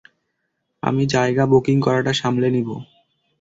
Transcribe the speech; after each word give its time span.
আমি 0.83 1.03
জায়গা 1.05 1.43
বুকিং 1.45 1.77
করাটা 1.81 2.13
সামলে 2.13 2.47
নিবো। 2.49 2.75